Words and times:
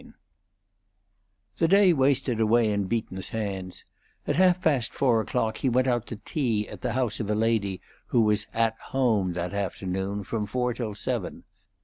IV 0.01 0.13
The 1.57 1.67
day 1.67 1.93
wasted 1.93 2.39
away 2.41 2.71
in 2.71 2.85
Beaton's 2.85 3.29
hands; 3.29 3.85
at 4.25 4.35
half 4.35 4.59
past 4.59 4.93
four 4.95 5.21
o'clock 5.21 5.57
he 5.57 5.69
went 5.69 5.85
out 5.85 6.07
to 6.07 6.15
tea 6.15 6.67
at 6.67 6.81
the 6.81 6.93
house 6.93 7.19
of 7.19 7.29
a 7.29 7.35
lady 7.35 7.81
who 8.07 8.21
was 8.21 8.47
At 8.51 8.73
Home 8.97 9.33
that 9.33 9.53
afternoon 9.53 10.23
from 10.23 10.47
four 10.47 10.73
till 10.73 10.95
seven. 10.95 11.43